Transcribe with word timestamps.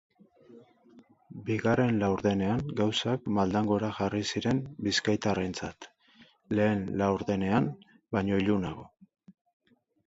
Bigarren 1.49 1.99
laurdenean 2.03 2.63
gauzak 2.79 3.27
maldan 3.37 3.69
gora 3.73 3.91
jarri 3.99 4.23
ziren 4.35 4.65
bizkaitarrentzat, 4.89 5.91
lehen 6.59 6.83
laurdenean 7.05 7.71
baino 8.19 8.43
ilunago. 8.45 8.93